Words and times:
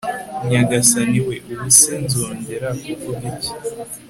nyagasani 0.49 1.19
we, 1.27 1.35
ubu 1.51 1.69
se 1.79 1.93
nzongera 2.05 2.69
kuvuga 2.81 3.23
iki 3.31 3.51